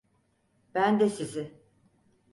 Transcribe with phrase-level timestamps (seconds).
[0.73, 1.61] Ben de sizi.